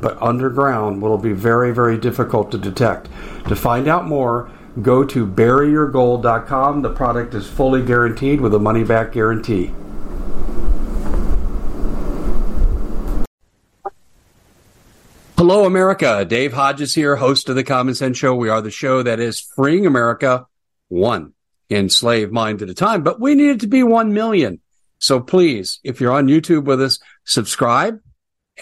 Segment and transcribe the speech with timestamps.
[0.00, 3.08] but underground will be very, very difficult to detect.
[3.48, 4.50] To find out more,
[4.82, 6.82] go to buryyourgold.com.
[6.82, 9.72] The product is fully guaranteed with a money back guarantee.
[15.36, 16.24] Hello, America.
[16.24, 18.34] Dave Hodges here, host of the Common Sense Show.
[18.34, 20.46] We are the show that is freeing America
[20.88, 21.34] one
[21.70, 24.60] enslaved mind at a time, but we need it to be 1 million.
[24.98, 28.00] So please, if you're on YouTube with us, subscribe,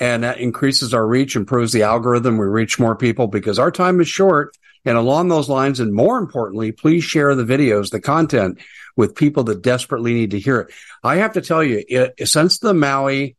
[0.00, 2.38] and that increases our reach, improves the algorithm.
[2.38, 4.56] We reach more people because our time is short.
[4.84, 8.58] And along those lines, and more importantly, please share the videos, the content
[8.96, 10.72] with people that desperately need to hear it.
[11.02, 13.36] I have to tell you, it, since the Maui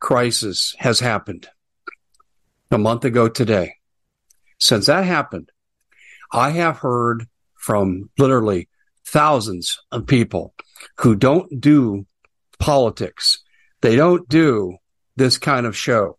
[0.00, 1.48] crisis has happened
[2.70, 3.74] a month ago today,
[4.58, 5.50] since that happened,
[6.32, 8.68] I have heard from literally
[9.06, 10.54] thousands of people
[10.98, 12.06] who don't do
[12.58, 13.42] politics.
[13.80, 14.78] They don't do
[15.18, 16.18] this kind of show,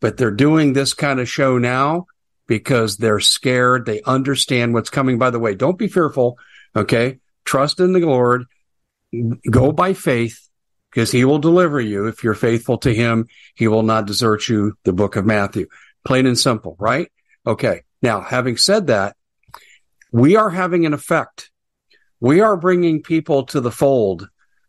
[0.00, 2.06] but they're doing this kind of show now
[2.46, 3.86] because they're scared.
[3.86, 5.18] They understand what's coming.
[5.18, 6.38] By the way, don't be fearful.
[6.74, 7.20] Okay.
[7.44, 8.44] Trust in the Lord.
[9.50, 10.48] Go by faith
[10.90, 12.06] because he will deliver you.
[12.06, 14.74] If you're faithful to him, he will not desert you.
[14.84, 15.66] The book of Matthew.
[16.04, 17.10] Plain and simple, right?
[17.46, 17.82] Okay.
[18.02, 19.16] Now, having said that,
[20.12, 21.50] we are having an effect.
[22.18, 24.28] We are bringing people to the fold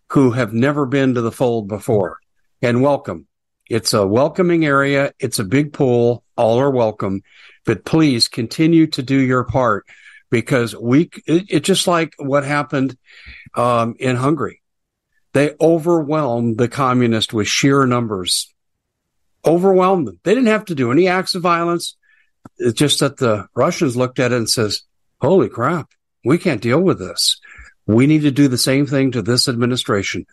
[0.10, 2.18] who have never been to the fold before
[2.62, 3.28] and welcome.
[3.72, 5.14] It's a welcoming area.
[5.18, 6.26] It's a big pool.
[6.36, 7.22] All are welcome,
[7.66, 9.86] but please continue to do your part
[10.30, 12.98] because we, it, it's just like what happened,
[13.56, 14.62] um, in Hungary.
[15.32, 18.54] They overwhelmed the communists with sheer numbers,
[19.46, 20.20] overwhelmed them.
[20.24, 21.96] They didn't have to do any acts of violence.
[22.58, 24.82] It's just that the Russians looked at it and says,
[25.22, 25.90] holy crap,
[26.26, 27.40] we can't deal with this.
[27.88, 30.26] We need to do the same thing to this administration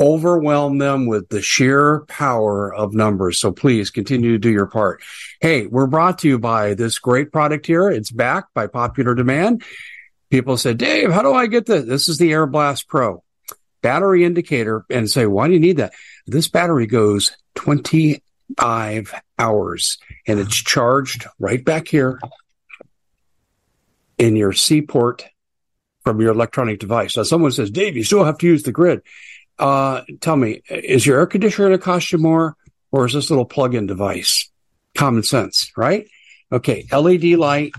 [0.00, 3.38] overwhelm them with the sheer power of numbers.
[3.38, 5.02] So please continue to do your part.
[5.40, 7.90] Hey, we're brought to you by this great product here.
[7.90, 9.62] It's back by popular demand.
[10.30, 11.84] People said, Dave, how do I get this?
[11.84, 13.22] This is the Air Blast Pro
[13.82, 15.92] battery indicator and say, why do you need that?
[16.26, 22.18] This battery goes 25 hours and it's charged right back here
[24.18, 25.26] in your C port
[26.04, 27.16] from your electronic device.
[27.16, 29.02] Now someone says, Dave, you still have to use the grid
[29.62, 32.56] uh, tell me, is your air conditioner going to cost you more
[32.90, 34.50] or is this little plug-in device?
[34.96, 36.08] Common sense, right?
[36.50, 36.84] Okay.
[36.90, 37.72] LED light.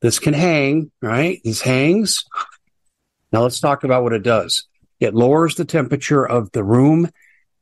[0.00, 1.40] This can hang, right?
[1.42, 2.24] This hangs.
[3.32, 4.68] Now let's talk about what it does.
[5.00, 7.10] It lowers the temperature of the room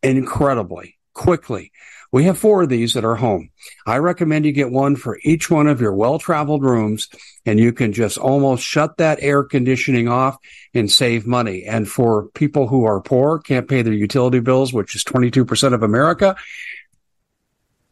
[0.03, 1.73] incredibly quickly.
[2.11, 3.51] We have four of these at our home.
[3.87, 7.09] I recommend you get one for each one of your well traveled rooms
[7.45, 10.39] and you can just almost shut that air conditioning off
[10.73, 11.65] and save money.
[11.65, 15.83] And for people who are poor, can't pay their utility bills, which is 22% of
[15.83, 16.35] America,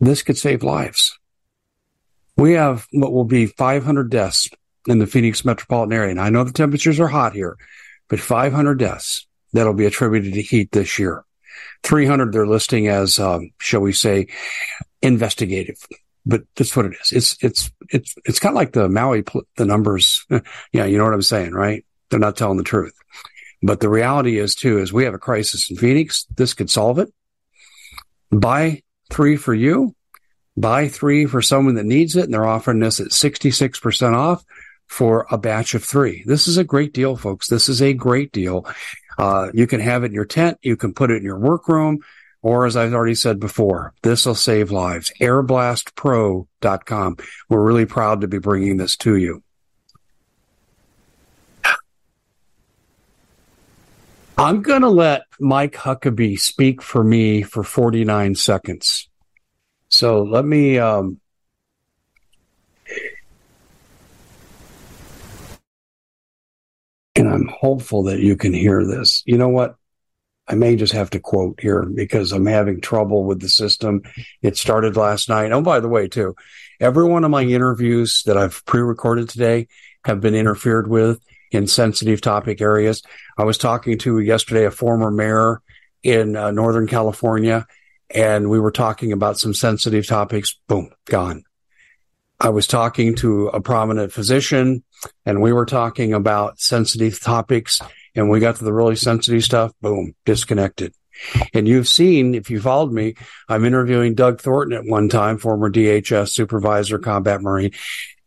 [0.01, 1.19] this could save lives.
[2.39, 4.49] We have what will be 500 deaths
[4.87, 6.11] in the Phoenix metropolitan area.
[6.11, 7.57] And I know the temperatures are hot here,
[8.09, 11.26] but 500 deaths that'll be attributed to heat this year.
[11.83, 14.29] 300 they're listing as, um, shall we say,
[15.03, 15.79] investigative.
[16.25, 17.13] But that's what it is.
[17.13, 19.25] It's, it's, it's, it's kind of like the Maui,
[19.57, 20.27] the numbers.
[20.73, 20.85] yeah.
[20.85, 21.85] You know what I'm saying, right?
[22.11, 22.95] They're not telling the truth.
[23.63, 26.27] But the reality is too, is we have a crisis in Phoenix.
[26.37, 27.13] This could solve it.
[28.31, 29.95] Buy three for you.
[30.57, 32.25] Buy three for someone that needs it.
[32.25, 34.45] And they're offering this at 66% off
[34.87, 36.23] for a batch of three.
[36.27, 37.49] This is a great deal, folks.
[37.49, 38.67] This is a great deal.
[39.19, 40.59] Uh, you can have it in your tent.
[40.63, 42.01] You can put it in your workroom.
[42.43, 45.13] Or as I've already said before, this will save lives.
[45.21, 47.17] Airblastpro.com.
[47.49, 49.43] We're really proud to be bringing this to you.
[54.39, 59.09] I'm going to let Mike Huckabee speak for me for 49 seconds.
[59.89, 61.21] So let me, um,
[67.17, 69.23] and I'm hopeful that you can hear this.
[69.27, 69.77] You know what?
[70.49, 74.03] I may just have to quote here because I'm having trouble with the system.
[74.43, 75.51] It started last night.
[75.51, 76.37] Oh, by the way, too,
[76.79, 79.67] every one of my interviews that I've pre-recorded today
[80.05, 81.21] have been interfered with
[81.51, 83.03] in sensitive topic areas.
[83.37, 85.63] I was talking to yesterday a former mayor
[86.03, 87.67] in uh, Northern California,
[88.11, 90.57] and we were talking about some sensitive topics.
[90.69, 91.46] Boom, gone.
[92.39, 94.85] I was talking to a prominent physician,
[95.25, 97.81] and we were talking about sensitive topics,
[98.15, 99.73] and we got to the really sensitive stuff.
[99.81, 100.95] Boom, disconnected.
[101.55, 103.15] And you've seen, if you followed me,
[103.49, 107.73] I'm interviewing Doug Thornton at one time, former DHS supervisor, combat Marine,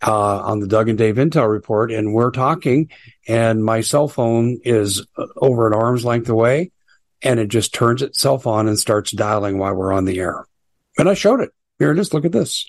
[0.05, 1.91] uh, on the Doug and Dave Intel report.
[1.91, 2.89] And we're talking
[3.27, 6.71] and my cell phone is uh, over an arm's length away
[7.21, 10.45] and it just turns itself on and starts dialing while we're on the air.
[10.97, 11.51] And I showed it.
[11.77, 12.13] Here it is.
[12.13, 12.65] Look at this.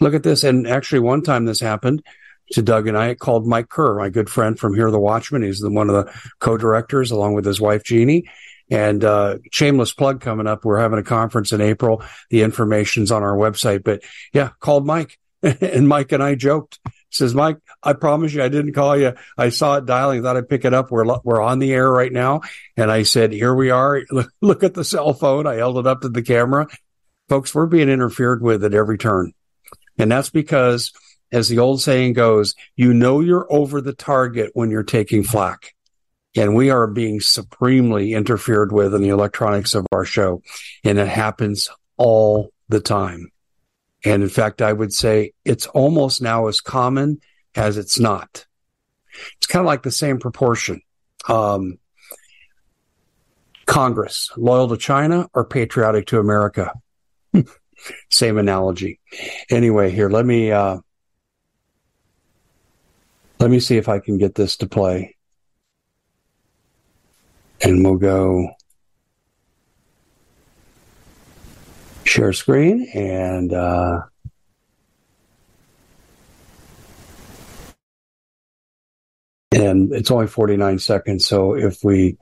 [0.00, 0.44] Look at this.
[0.44, 2.02] And actually one time this happened
[2.52, 5.42] to Doug and I, called Mike Kerr, my good friend from here, the Watchman.
[5.42, 8.28] He's the, one of the co-directors along with his wife, Jeannie.
[8.68, 10.64] And uh, shameless plug coming up.
[10.64, 12.02] We're having a conference in April.
[12.30, 13.84] The information's on our website.
[13.84, 14.02] But
[14.32, 16.80] yeah, called Mike and Mike and I joked.
[17.08, 19.14] Says, Mike, I promise you, I didn't call you.
[19.38, 20.90] I saw it dialing, thought I'd pick it up.
[20.90, 22.40] We're, we're on the air right now.
[22.76, 24.02] And I said, here we are.
[24.42, 25.46] Look at the cell phone.
[25.46, 26.66] I held it up to the camera.
[27.28, 29.32] Folks, we're being interfered with at every turn.
[29.98, 30.92] And that's because,
[31.32, 35.74] as the old saying goes, you know you're over the target when you're taking flack.
[36.36, 40.42] And we are being supremely interfered with in the electronics of our show.
[40.84, 43.30] And it happens all the time.
[44.04, 47.20] And in fact, I would say it's almost now as common
[47.54, 48.46] as it's not.
[49.38, 50.82] It's kind of like the same proportion.
[51.28, 51.78] Um,
[53.64, 56.72] Congress, loyal to China or patriotic to America?
[58.10, 59.00] Same analogy.
[59.50, 60.78] Anyway, here, let me, uh,
[63.38, 65.16] let me see if I can get this to play.
[67.62, 68.56] And we'll go
[72.16, 74.00] share screen and uh,
[79.52, 82.16] and it's only 49 seconds so if we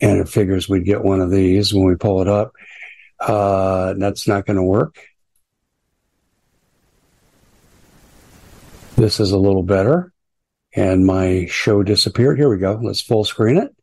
[0.00, 2.52] and it figures we'd get one of these when we pull it up
[3.26, 4.98] uh, that's not going to work.
[8.96, 10.12] This is a little better
[10.74, 12.38] and my show disappeared.
[12.38, 12.78] Here we go.
[12.82, 13.74] Let's full screen it.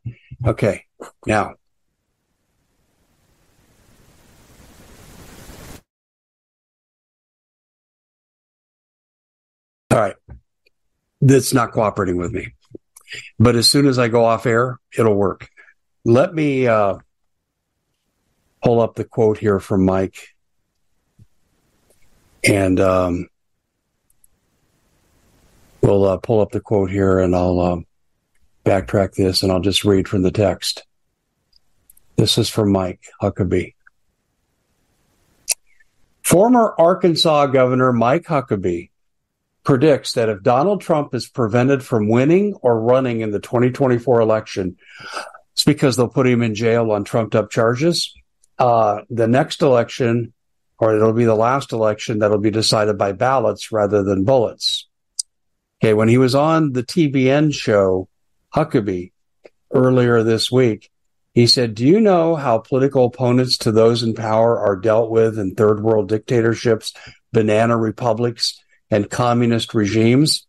[0.44, 0.84] Okay
[1.26, 1.54] now.
[9.90, 10.16] All right,
[11.20, 12.54] that's not cooperating with me.
[13.38, 15.48] But as soon as I go off air, it'll work.
[16.04, 16.96] Let me uh,
[18.64, 20.34] pull up the quote here from Mike.
[22.42, 23.28] And um,
[25.82, 27.76] we'll uh, pull up the quote here and I'll uh,
[28.64, 30.86] backtrack this and I'll just read from the text.
[32.16, 33.74] This is from Mike Huckabee.
[36.22, 38.90] Former Arkansas Governor Mike Huckabee
[39.62, 44.76] predicts that if Donald Trump is prevented from winning or running in the 2024 election,
[45.52, 48.14] it's because they'll put him in jail on trumped up charges.
[48.58, 50.32] Uh, the next election,
[50.78, 54.88] or it'll be the last election that'll be decided by ballots rather than bullets.
[55.82, 58.08] Okay, when he was on the TBN show,
[58.54, 59.12] Huckabee,
[59.72, 60.90] earlier this week,
[61.32, 65.38] he said, Do you know how political opponents to those in power are dealt with
[65.38, 66.94] in third world dictatorships,
[67.32, 70.46] banana republics, and communist regimes?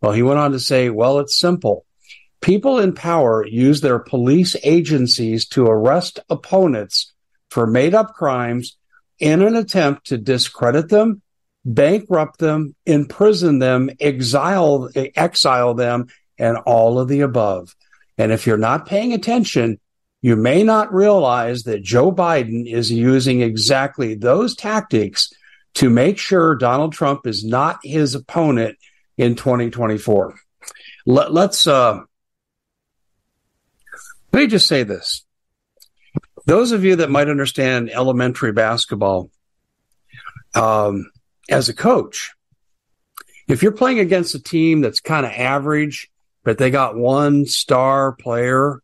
[0.00, 1.84] Well, he went on to say, well, it's simple.
[2.40, 7.12] People in power use their police agencies to arrest opponents
[7.50, 8.76] for made up crimes
[9.18, 11.22] in an attempt to discredit them,
[11.64, 16.06] bankrupt them, imprison them, exile, exile them,
[16.38, 17.74] and all of the above.
[18.18, 19.78] And if you're not paying attention,
[20.22, 25.30] you may not realize that Joe Biden is using exactly those tactics
[25.74, 28.78] to make sure Donald Trump is not his opponent
[29.18, 30.34] in 2024.
[31.04, 32.00] Let, us uh,
[34.32, 35.25] let me just say this.
[36.46, 39.30] Those of you that might understand elementary basketball,
[40.54, 41.10] um,
[41.50, 42.32] as a coach,
[43.48, 46.10] if you're playing against a team that's kind of average,
[46.44, 48.80] but they got one star player,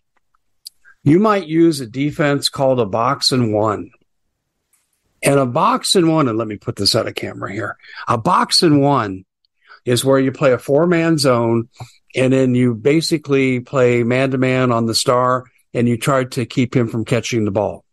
[1.05, 3.91] you might use a defense called a box and one.
[5.23, 7.77] And a box and one, and let me put this out of camera here.
[8.09, 9.25] A box and one
[9.85, 11.69] is where you play a four man zone
[12.15, 16.47] and then you basically play man to man on the star and you try to
[16.47, 17.85] keep him from catching the ball.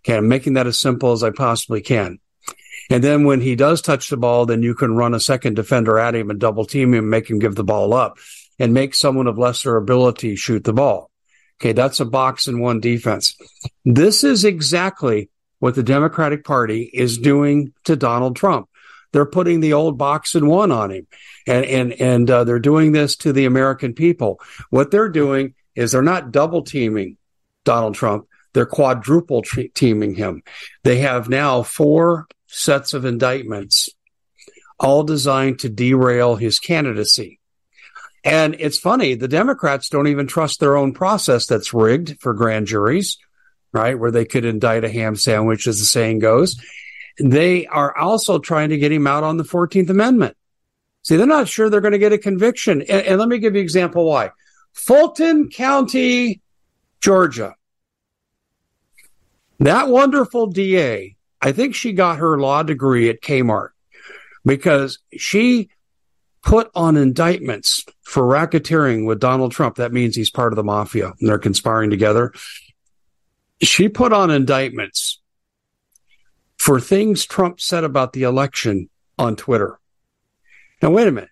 [0.00, 0.16] Okay.
[0.16, 2.18] I'm making that as simple as I possibly can.
[2.90, 5.98] And then when he does touch the ball, then you can run a second defender
[5.98, 8.18] at him and double team him, make him give the ball up
[8.58, 11.10] and make someone of lesser ability shoot the ball.
[11.60, 13.36] Okay, that's a box and one defense.
[13.84, 18.68] This is exactly what the Democratic Party is doing to Donald Trump.
[19.12, 21.06] They're putting the old box and one on him,
[21.46, 24.40] and and and uh, they're doing this to the American people.
[24.70, 27.16] What they're doing is they're not double teaming
[27.64, 29.42] Donald Trump; they're quadruple
[29.74, 30.42] teaming him.
[30.82, 33.88] They have now four sets of indictments,
[34.78, 37.38] all designed to derail his candidacy.
[38.24, 42.66] And it's funny, the Democrats don't even trust their own process that's rigged for grand
[42.66, 43.18] juries,
[43.72, 43.98] right?
[43.98, 46.56] Where they could indict a ham sandwich, as the saying goes.
[47.18, 50.36] They are also trying to get him out on the 14th Amendment.
[51.02, 52.82] See, they're not sure they're going to get a conviction.
[52.82, 54.30] And, and let me give you an example why.
[54.72, 56.40] Fulton County,
[57.00, 57.54] Georgia.
[59.60, 63.70] That wonderful DA, I think she got her law degree at Kmart
[64.44, 65.70] because she
[66.42, 69.76] put on indictments for racketeering with Donald Trump.
[69.76, 72.32] That means he's part of the mafia and they're conspiring together.
[73.60, 75.20] She put on indictments
[76.58, 78.88] for things Trump said about the election
[79.18, 79.78] on Twitter.
[80.80, 81.30] Now, wait a minute.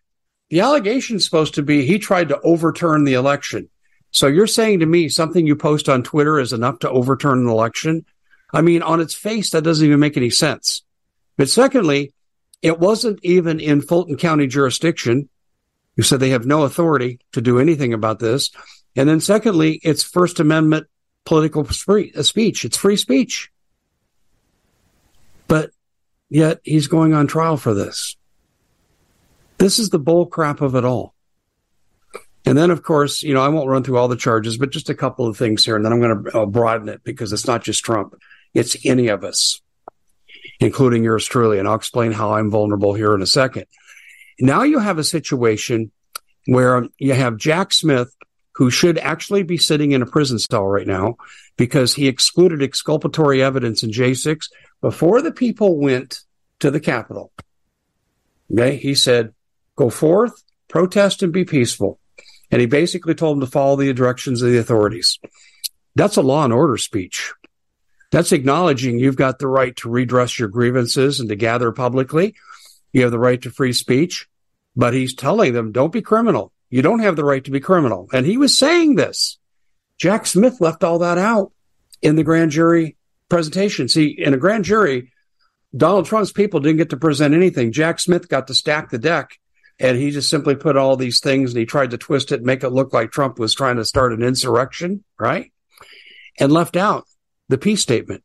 [0.50, 3.68] The allegation is supposed to be he tried to overturn the election.
[4.10, 7.48] So you're saying to me something you post on Twitter is enough to overturn an
[7.48, 8.04] election?
[8.52, 10.82] I mean, on its face, that doesn't even make any sense.
[11.36, 12.12] But secondly,
[12.62, 15.28] it wasn't even in Fulton County jurisdiction.
[15.96, 18.50] You said they have no authority to do anything about this.
[18.96, 20.88] And then secondly, it's First Amendment
[21.24, 22.64] political uh, speech.
[22.64, 23.50] It's free speech.
[25.46, 25.70] But
[26.28, 28.16] yet he's going on trial for this.
[29.60, 31.14] This is the bull crap of it all.
[32.44, 34.90] And then, of course, you know, I won't run through all the charges, but just
[34.90, 35.76] a couple of things here.
[35.76, 38.14] And then I'm going to uh, broaden it because it's not just Trump.
[38.54, 39.60] It's any of us
[40.60, 41.58] including yours truly.
[41.58, 43.64] And I'll explain how I'm vulnerable here in a second.
[44.38, 45.90] Now you have a situation
[46.46, 48.14] where you have Jack Smith,
[48.54, 51.16] who should actually be sitting in a prison cell right now
[51.56, 54.46] because he excluded exculpatory evidence in J6
[54.80, 56.20] before the people went
[56.60, 57.32] to the Capitol.
[58.52, 58.76] Okay.
[58.76, 59.32] He said,
[59.80, 61.98] go forth, protest and be peaceful.
[62.50, 65.18] And he basically told them to follow the directions of the authorities.
[65.94, 67.32] That's a law and order speech.
[68.10, 72.34] That's acknowledging you've got the right to redress your grievances and to gather publicly.
[72.92, 74.28] You have the right to free speech,
[74.76, 76.52] but he's telling them, don't be criminal.
[76.68, 78.08] You don't have the right to be criminal.
[78.12, 79.38] And he was saying this.
[79.96, 81.52] Jack Smith left all that out
[82.02, 82.96] in the grand jury
[83.28, 83.88] presentation.
[83.88, 85.12] See, in a grand jury,
[85.74, 87.72] Donald Trump's people didn't get to present anything.
[87.72, 89.38] Jack Smith got to stack the deck
[89.80, 92.46] and he just simply put all these things and he tried to twist it, and
[92.46, 95.50] make it look like Trump was trying to start an insurrection, right?
[96.38, 97.06] And left out
[97.48, 98.22] the peace statement.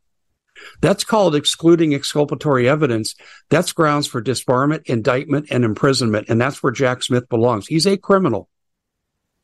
[0.80, 3.14] That's called excluding exculpatory evidence.
[3.50, 6.28] That's grounds for disbarment, indictment, and imprisonment.
[6.28, 7.66] And that's where Jack Smith belongs.
[7.66, 8.48] He's a criminal.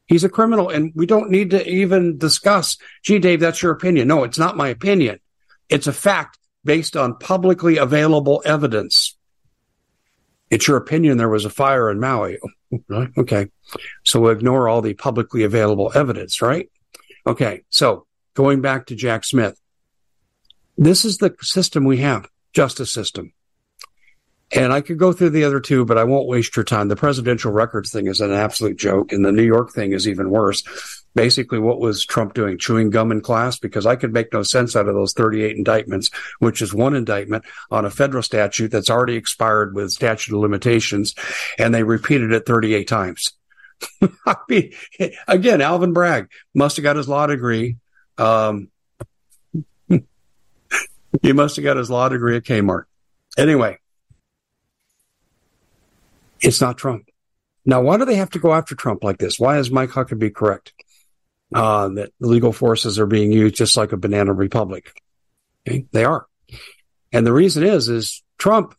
[0.06, 0.68] He's a criminal.
[0.68, 4.08] And we don't need to even discuss, gee, Dave, that's your opinion.
[4.08, 5.20] No, it's not my opinion.
[5.68, 9.16] It's a fact based on publicly available evidence.
[10.52, 12.38] It's your opinion there was a fire in Maui.
[13.18, 13.48] Okay.
[14.02, 16.70] So we'll ignore all the publicly available evidence, right?
[17.26, 17.64] Okay.
[17.68, 19.60] So going back to Jack Smith,
[20.78, 23.34] this is the system we have, justice system.
[24.50, 26.88] And I could go through the other two, but I won't waste your time.
[26.88, 30.30] The presidential records thing is an absolute joke, and the New York thing is even
[30.30, 30.62] worse.
[31.14, 32.58] Basically, what was Trump doing?
[32.58, 33.58] Chewing gum in class?
[33.58, 37.44] Because I could make no sense out of those 38 indictments, which is one indictment
[37.70, 41.14] on a federal statute that's already expired with statute of limitations,
[41.58, 43.32] and they repeated it 38 times.
[44.26, 44.72] I mean,
[45.28, 47.76] again, Alvin Bragg must have got his law degree.
[48.16, 48.70] Um,
[49.88, 52.84] he must have got his law degree at Kmart.
[53.36, 53.78] Anyway,
[56.40, 57.08] it's not Trump.
[57.66, 59.38] Now, why do they have to go after Trump like this?
[59.38, 60.72] Why is Mike Huckabee correct
[61.54, 65.00] uh, that legal forces are being used just like a banana republic?
[65.66, 65.86] Okay?
[65.92, 66.26] They are.
[67.12, 68.74] And the reason is, is Trump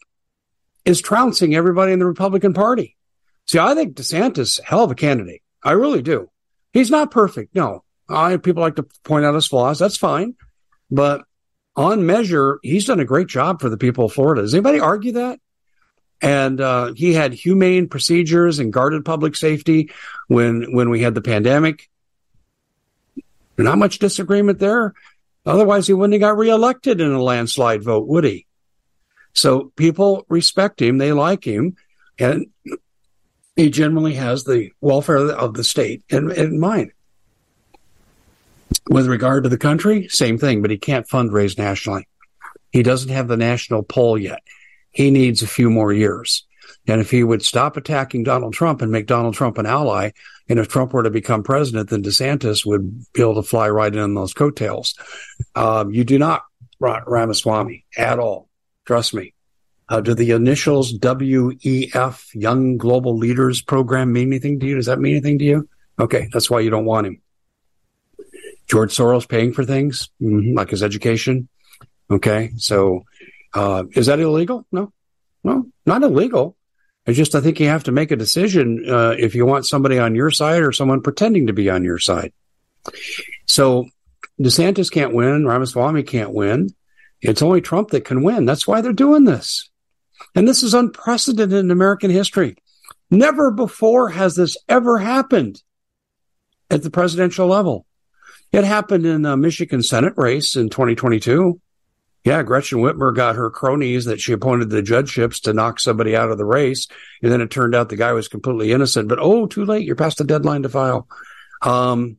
[0.86, 2.98] is trouncing everybody in the Republican Party.
[3.46, 5.42] See, I think DeSantis, hell of a candidate.
[5.64, 6.30] I really do.
[6.72, 7.56] He's not perfect.
[7.56, 9.80] No, I, people like to point out his flaws.
[9.80, 10.36] That's fine.
[10.90, 11.24] But
[11.76, 14.42] on measure, he's done a great job for the people of Florida.
[14.42, 15.40] Does anybody argue that?
[16.22, 19.92] And uh, he had humane procedures and guarded public safety
[20.28, 21.90] when when we had the pandemic.
[23.58, 24.94] Not much disagreement there.
[25.46, 28.46] Otherwise, he wouldn't have got reelected in a landslide vote, would he?
[29.34, 31.76] So people respect him, they like him,
[32.18, 32.48] and
[33.56, 36.92] he generally has the welfare of the state in, in mind.
[38.90, 42.08] With regard to the country, same thing, but he can't fundraise nationally.
[42.72, 44.42] He doesn't have the national poll yet.
[44.92, 46.46] He needs a few more years.
[46.88, 50.12] And if he would stop attacking Donald Trump and make Donald Trump an ally,
[50.50, 53.94] and if Trump were to become president, then DeSantis would be able to fly right
[53.94, 54.96] in on those coattails.
[55.56, 56.44] Um, you do not,
[56.80, 58.50] Ramaswamy, at all.
[58.86, 59.34] Trust me.
[59.88, 64.76] Uh, do the initials WEF, Young Global Leaders Program, mean anything to you?
[64.76, 65.70] Does that mean anything to you?
[66.00, 67.22] Okay, that's why you don't want him.
[68.68, 71.48] George Soros paying for things, mm-hmm, like his education.
[72.10, 73.04] Okay, so
[73.54, 74.66] uh, is that illegal?
[74.72, 74.92] No,
[75.44, 76.56] no, not illegal.
[77.06, 80.00] It's just I think you have to make a decision uh, if you want somebody
[80.00, 82.32] on your side or someone pretending to be on your side.
[83.46, 83.88] So
[84.40, 86.70] DeSantis can't win, Ramaswamy can't win.
[87.22, 88.46] It's only Trump that can win.
[88.46, 89.70] That's why they're doing this.
[90.36, 92.58] And this is unprecedented in American history.
[93.12, 95.62] Never before has this ever happened
[96.70, 97.86] at the presidential level.
[98.52, 101.60] It happened in the Michigan Senate race in 2022.
[102.24, 106.32] Yeah, Gretchen Whitmer got her cronies that she appointed the judgeships to knock somebody out
[106.32, 106.88] of the race.
[107.22, 109.86] And then it turned out the guy was completely innocent, but oh, too late.
[109.86, 111.08] You're past the deadline to file.
[111.62, 112.18] Um,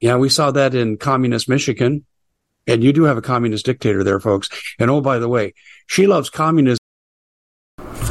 [0.00, 2.04] yeah, we saw that in communist Michigan.
[2.66, 4.50] And you do have a communist dictator there, folks.
[4.78, 5.54] And oh, by the way,
[5.86, 6.77] she loves communism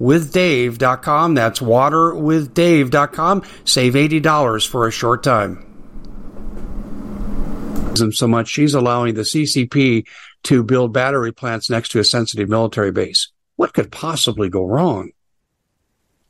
[0.00, 1.34] waterwithdave.com.
[1.34, 3.42] That's waterwithdave.com.
[3.64, 5.68] Save $80 for a short time.
[8.12, 10.06] So much, she's allowing the CCP
[10.44, 13.30] to build battery plants next to a sensitive military base.
[13.56, 15.10] What could possibly go wrong?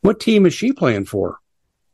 [0.00, 1.38] What team is she playing for?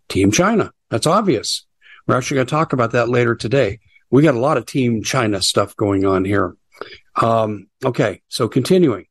[0.08, 0.72] Team China.
[0.88, 1.66] That's obvious.
[2.06, 3.80] We're actually going to talk about that later today.
[4.10, 6.56] We got a lot of Team China stuff going on here.
[7.14, 9.07] Um, okay, so continuing.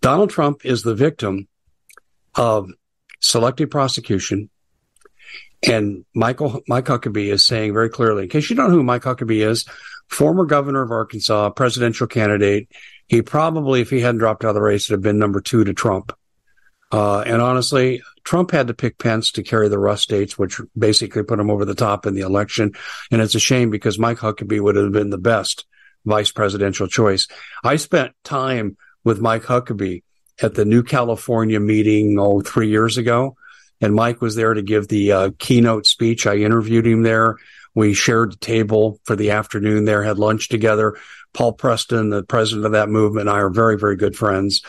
[0.00, 1.48] Donald Trump is the victim
[2.34, 2.70] of
[3.20, 4.50] selective prosecution.
[5.66, 9.02] And Michael Mike Huckabee is saying very clearly, in case you don't know who Mike
[9.02, 9.66] Huckabee is,
[10.08, 12.68] former governor of Arkansas, presidential candidate.
[13.06, 15.64] He probably, if he hadn't dropped out of the race, would have been number two
[15.64, 16.12] to Trump.
[16.90, 21.22] Uh, and honestly, Trump had to pick Pence to carry the Rust states, which basically
[21.22, 22.72] put him over the top in the election.
[23.10, 25.66] And it's a shame because Mike Huckabee would have been the best
[26.04, 27.26] vice presidential choice.
[27.64, 30.02] I spent time with Mike Huckabee
[30.40, 33.36] at the New California meeting, oh, three years ago.
[33.80, 36.26] And Mike was there to give the uh, keynote speech.
[36.26, 37.36] I interviewed him there.
[37.74, 40.96] We shared the table for the afternoon there, had lunch together.
[41.32, 44.62] Paul Preston, the president of that movement, and I are very, very good friends.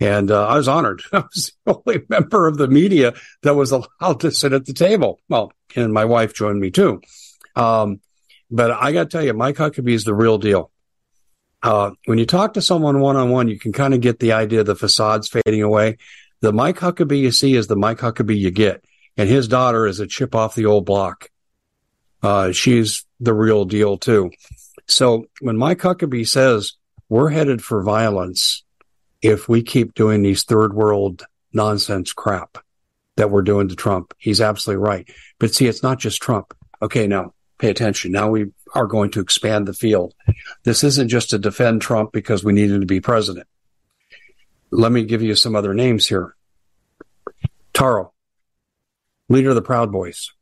[0.00, 1.02] And uh, I was honored.
[1.12, 4.72] I was the only member of the media that was allowed to sit at the
[4.72, 5.20] table.
[5.28, 7.00] Well, and my wife joined me too.
[7.54, 8.00] Um,
[8.50, 10.70] but I got to tell you, Mike Huckabee is the real deal.
[11.66, 14.30] Uh, when you talk to someone one on one, you can kind of get the
[14.30, 15.98] idea the facade's fading away.
[16.40, 18.84] The Mike Huckabee you see is the Mike Huckabee you get.
[19.16, 21.28] And his daughter is a chip off the old block.
[22.22, 24.30] Uh, she's the real deal too.
[24.86, 26.74] So when Mike Huckabee says
[27.08, 28.62] we're headed for violence
[29.20, 32.58] if we keep doing these third world nonsense crap
[33.16, 35.10] that we're doing to Trump, he's absolutely right.
[35.40, 36.54] But see, it's not just Trump.
[36.80, 38.12] Okay, now pay attention.
[38.12, 40.14] Now we are going to expand the field.
[40.64, 43.46] This isn't just to defend Trump because we need him to be president.
[44.70, 46.34] Let me give you some other names here.
[47.72, 48.10] Tarrio,
[49.28, 50.32] leader of the Proud Boys.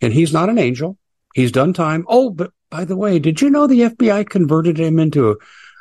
[0.00, 0.98] And he's not an angel.
[1.34, 2.04] He's done time.
[2.08, 5.36] Oh, but by the way, did you know the FBI converted him into a,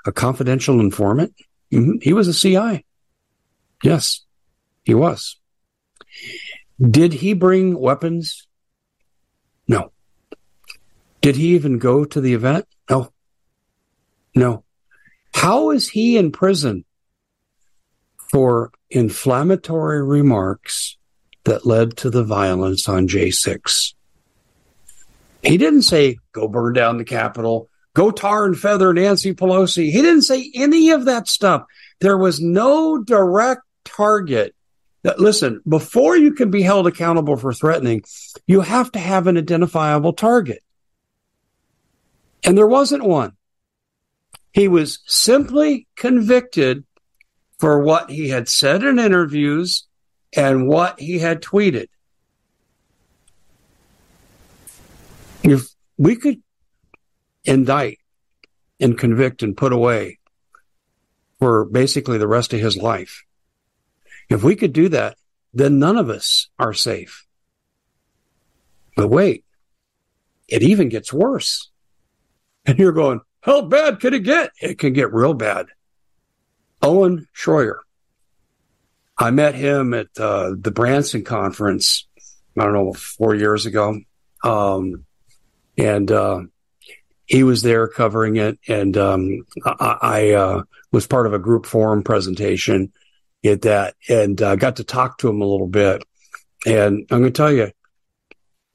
[0.05, 1.33] a confidential informant?
[1.71, 1.97] Mm-hmm.
[2.01, 2.85] He was a CI.
[3.83, 4.21] Yes,
[4.83, 5.37] he was.
[6.81, 8.44] Did he bring weapons?
[11.25, 12.67] Did he even go to the event?
[12.87, 13.11] No.
[14.35, 14.63] No.
[15.33, 16.85] How is he in prison
[18.29, 20.97] for inflammatory remarks
[21.45, 23.95] that led to the violence on J6?
[25.41, 29.91] He didn't say, go burn down the Capitol, go tar and feather Nancy Pelosi.
[29.91, 31.63] He didn't say any of that stuff.
[32.01, 34.53] There was no direct target.
[35.17, 38.03] Listen, before you can be held accountable for threatening,
[38.45, 40.61] you have to have an identifiable target.
[42.45, 43.33] And there wasn't one.
[44.51, 46.85] He was simply convicted
[47.57, 49.87] for what he had said in interviews
[50.35, 51.87] and what he had tweeted.
[55.43, 56.41] If we could
[57.43, 57.99] indict
[58.79, 60.19] and convict and put away
[61.39, 63.23] for basically the rest of his life,
[64.29, 65.17] if we could do that,
[65.53, 67.25] then none of us are safe.
[68.95, 69.45] But wait,
[70.47, 71.71] it even gets worse.
[72.65, 74.51] And you're going, how bad could it get?
[74.59, 75.67] It can get real bad.
[76.81, 77.79] Owen Shroyer.
[79.17, 82.07] I met him at uh, the Branson conference,
[82.57, 83.99] I don't know, four years ago.
[84.43, 85.05] Um,
[85.77, 86.41] and uh,
[87.25, 88.59] he was there covering it.
[88.67, 92.91] And um, I, I uh, was part of a group forum presentation
[93.43, 96.03] at that and got to talk to him a little bit.
[96.65, 97.71] And I'm going to tell you,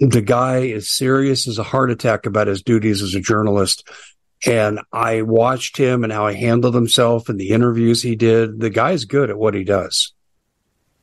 [0.01, 3.87] the guy is serious as a heart attack about his duties as a journalist.
[4.47, 8.59] And I watched him and how he handled himself and the interviews he did.
[8.59, 10.15] The guy's good at what he does.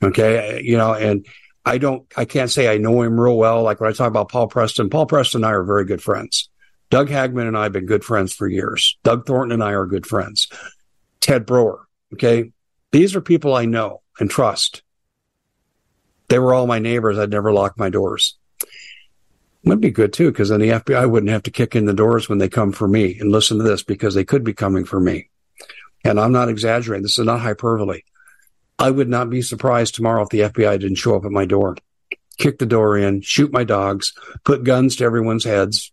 [0.02, 0.62] Okay.
[0.64, 1.28] You know, and
[1.64, 3.62] I don't, I can't say I know him real well.
[3.62, 6.50] Like when I talk about Paul Preston, Paul Preston and I are very good friends.
[6.90, 8.98] Doug Hagmann and I have been good friends for years.
[9.04, 10.48] Doug Thornton and I are good friends.
[11.20, 11.86] Ted Broer.
[12.14, 12.52] Okay.
[12.92, 14.82] These are people I know and trust.
[16.30, 17.20] They were all my neighbors.
[17.20, 18.38] I'd never lock my doors.
[19.68, 22.30] Would be good too, because then the FBI wouldn't have to kick in the doors
[22.30, 23.20] when they come for me.
[23.20, 25.30] And listen to this, because they could be coming for me.
[26.06, 27.04] And I'm not exaggerating.
[27.04, 28.04] This is not hyperbole.
[28.80, 31.76] I would not be surprised tomorrow if the FBI didn't show up at my door,
[32.38, 34.14] kick the door in, shoot my dogs,
[34.46, 35.92] put guns to everyone's heads.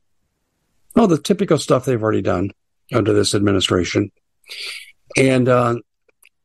[0.94, 2.52] Oh, the typical stuff they've already done
[2.92, 4.12] under this administration.
[5.16, 5.76] And uh,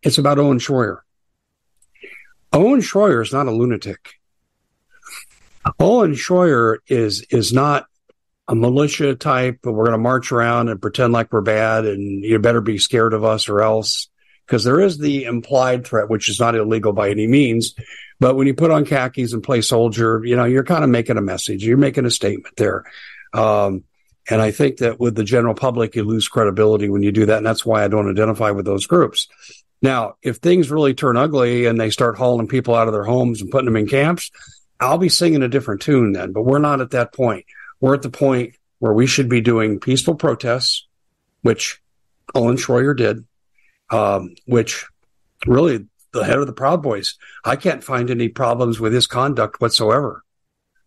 [0.02, 1.02] it's about Owen Shroyer.
[2.54, 4.19] Owen Shroyer is not a lunatic.
[5.80, 7.86] Owen Shroyer is is not
[8.48, 12.24] a militia type, but we're going to march around and pretend like we're bad, and
[12.24, 14.10] you better be scared of us or else
[14.46, 17.76] because there is the implied threat, which is not illegal by any means.
[18.20, 21.18] But when you put on khakis and play soldier, you know, you're kind of making
[21.18, 21.64] a message.
[21.64, 22.84] You're making a statement there.
[23.34, 23.84] Um,
[24.30, 27.38] and I think that with the general public, you lose credibility when you do that.
[27.38, 29.28] And that's why I don't identify with those groups.
[29.82, 33.42] Now, if things really turn ugly and they start hauling people out of their homes
[33.42, 34.32] and putting them in camps,
[34.80, 36.32] I'll be singing a different tune then.
[36.32, 37.46] But we're not at that point.
[37.82, 40.88] We're at the point where we should be doing peaceful protests,
[41.42, 41.82] which
[42.34, 43.26] Owen Shroyer did
[43.90, 44.86] um, which
[45.46, 49.62] really the head of the Proud Boys, I can't find any problems with his conduct
[49.62, 50.24] whatsoever.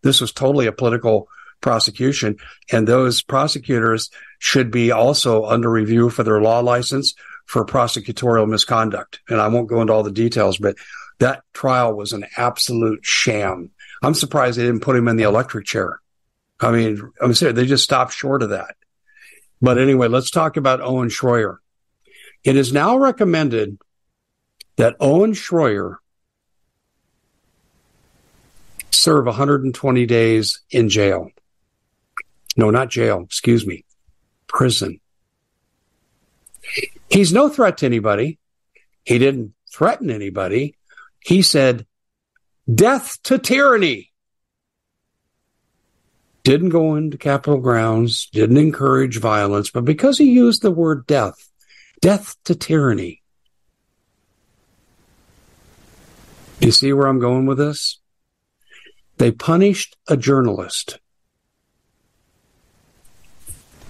[0.01, 1.27] This was totally a political
[1.61, 2.37] prosecution,
[2.71, 7.13] and those prosecutors should be also under review for their law license
[7.45, 9.21] for prosecutorial misconduct.
[9.29, 10.75] And I won't go into all the details, but
[11.19, 13.71] that trial was an absolute sham.
[14.03, 15.99] I'm surprised they didn't put him in the electric chair.
[16.59, 18.75] I mean, I'm serious, they just stopped short of that.
[19.61, 21.57] But anyway, let's talk about Owen Shroyer.
[22.43, 23.77] It is now recommended
[24.75, 25.95] that Owen Shroyer
[28.91, 31.29] serve 120 days in jail.
[32.57, 33.85] No, not jail, excuse me,
[34.47, 34.99] prison.
[37.09, 38.37] He's no threat to anybody.
[39.03, 40.77] He didn't threaten anybody.
[41.19, 41.85] He said,
[42.71, 44.11] death to tyranny.
[46.43, 51.49] Didn't go into Capitol grounds, didn't encourage violence, but because he used the word death,
[52.01, 53.21] death to tyranny.
[56.59, 57.99] You see where I'm going with this?
[59.17, 60.99] They punished a journalist.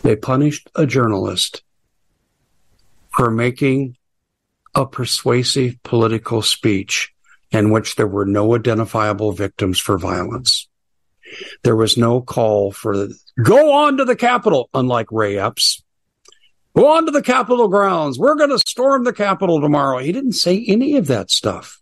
[0.03, 1.63] They punished a journalist
[3.09, 3.97] for making
[4.75, 7.12] a persuasive political speech
[7.53, 10.67] in which there were no identifiable victims for violence.
[11.63, 13.07] There was no call for
[13.41, 15.83] go on to the Capitol, unlike Ray Epps.
[16.75, 18.17] Go on to the Capitol grounds.
[18.17, 19.99] We're going to storm the Capitol tomorrow.
[19.99, 21.79] He didn't say any of that stuff.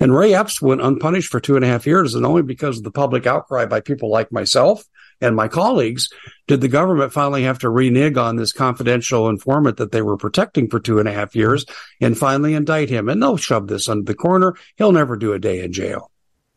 [0.00, 2.84] And Ray Epps went unpunished for two and a half years, and only because of
[2.84, 4.84] the public outcry by people like myself
[5.24, 6.10] and my colleagues
[6.46, 10.68] did the government finally have to renege on this confidential informant that they were protecting
[10.68, 11.64] for two and a half years
[11.98, 13.08] and finally indict him.
[13.08, 14.54] And they'll shove this under the corner.
[14.76, 16.10] He'll never do a day in jail.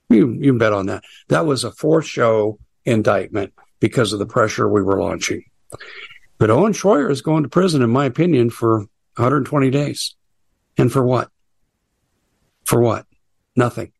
[0.09, 1.05] You, you can bet on that.
[1.29, 5.45] That was a fourth show indictment because of the pressure we were launching.
[6.37, 8.79] But Owen Shroyer is going to prison, in my opinion, for
[9.15, 10.15] 120 days.
[10.77, 11.29] And for what?
[12.65, 13.05] For what?
[13.55, 13.93] Nothing.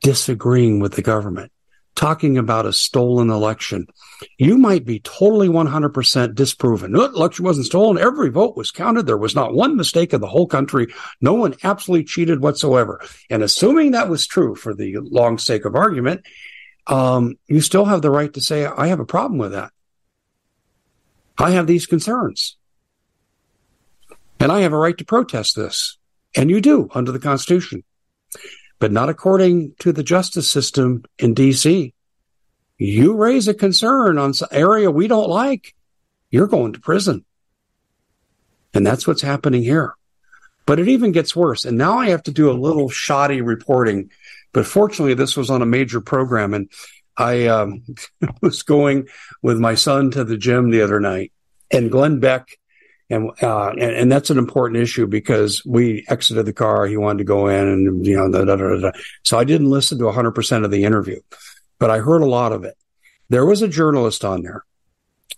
[0.00, 1.50] Disagreeing with the government
[1.98, 3.88] talking about a stolen election.
[4.38, 6.92] You might be totally 100% disproven.
[6.92, 7.98] No, election wasn't stolen.
[7.98, 9.06] Every vote was counted.
[9.06, 10.86] There was not one mistake in the whole country.
[11.20, 13.00] No one absolutely cheated whatsoever.
[13.28, 16.24] And assuming that was true for the long sake of argument,
[16.86, 19.72] um, you still have the right to say, I have a problem with that.
[21.36, 22.56] I have these concerns.
[24.38, 25.98] And I have a right to protest this.
[26.36, 27.82] And you do under the Constitution
[28.78, 31.92] but not according to the justice system in DC.
[32.78, 35.74] You raise a concern on some area we don't like,
[36.30, 37.24] you're going to prison.
[38.74, 39.94] And that's what's happening here.
[40.66, 41.64] But it even gets worse.
[41.64, 44.10] And now I have to do a little shoddy reporting.
[44.52, 46.54] But fortunately, this was on a major program.
[46.54, 46.70] And
[47.16, 47.82] I um,
[48.42, 49.08] was going
[49.42, 51.32] with my son to the gym the other night.
[51.70, 52.58] And Glenn Beck
[53.10, 56.86] and, uh, and, and that's an important issue because we exited the car.
[56.86, 58.92] He wanted to go in, and you know, da, da, da,
[59.22, 61.20] so I didn't listen to 100 percent of the interview,
[61.78, 62.76] but I heard a lot of it.
[63.30, 64.64] There was a journalist on there,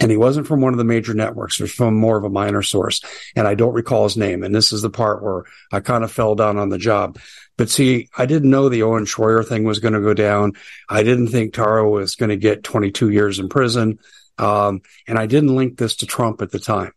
[0.01, 1.57] and he wasn't from one of the major networks.
[1.57, 3.03] He was from more of a minor source,
[3.37, 4.43] and I don't recall his name.
[4.43, 7.19] And this is the part where I kind of fell down on the job.
[7.57, 10.55] But see, I didn't know the Owen Shroyer thing was going to go down.
[10.89, 13.99] I didn't think Tarrio was going to get 22 years in prison.
[14.39, 16.93] Um, and I didn't link this to Trump at the time.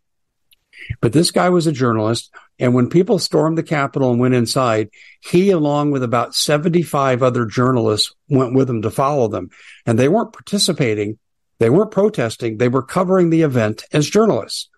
[1.01, 2.31] But this guy was a journalist.
[2.59, 4.89] And when people stormed the Capitol and went inside,
[5.21, 9.49] he, along with about 75 other journalists, went with them to follow them.
[9.85, 11.17] And they weren't participating.
[11.59, 12.57] They weren't protesting.
[12.57, 14.69] They were covering the event as journalists.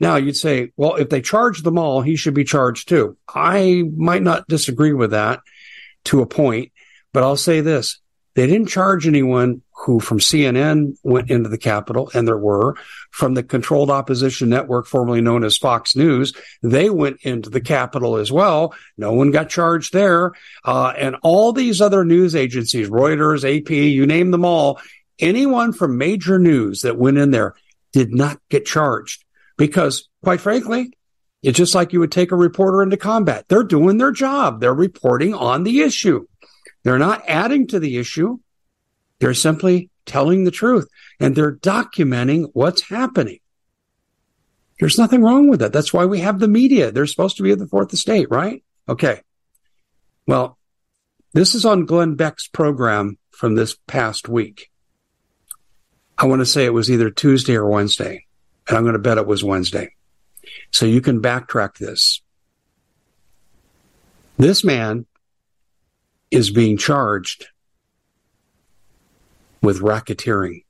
[0.00, 3.16] Now you'd say, well, if they charge them all, he should be charged too.
[3.32, 5.40] I might not disagree with that
[6.06, 6.72] to a point,
[7.12, 8.00] but I'll say this.
[8.34, 12.76] They didn't charge anyone who from CNN went into the Capitol, and there were
[13.10, 16.32] from the controlled opposition network, formerly known as Fox News.
[16.62, 18.74] They went into the Capitol as well.
[18.96, 20.32] No one got charged there.
[20.64, 24.80] Uh, and all these other news agencies, Reuters, AP, you name them all,
[25.18, 27.54] anyone from major news that went in there
[27.92, 29.24] did not get charged
[29.56, 30.92] because quite frankly,
[31.42, 33.46] it's just like you would take a reporter into combat.
[33.48, 34.60] They're doing their job.
[34.60, 36.26] They're reporting on the issue.
[36.84, 38.38] They're not adding to the issue.
[39.22, 40.88] They're simply telling the truth
[41.20, 43.38] and they're documenting what's happening.
[44.80, 45.72] There's nothing wrong with that.
[45.72, 46.90] That's why we have the media.
[46.90, 48.64] They're supposed to be the fourth estate, right?
[48.88, 49.20] Okay.
[50.26, 50.58] Well,
[51.34, 54.72] this is on Glenn Beck's program from this past week.
[56.18, 58.26] I want to say it was either Tuesday or Wednesday,
[58.66, 59.94] and I'm going to bet it was Wednesday.
[60.72, 62.22] So you can backtrack this.
[64.36, 65.06] This man
[66.32, 67.51] is being charged
[69.62, 70.64] with racketeering.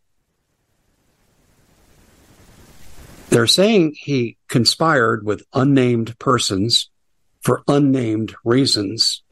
[3.31, 6.91] They're saying he conspired with unnamed persons
[7.41, 9.23] for unnamed reasons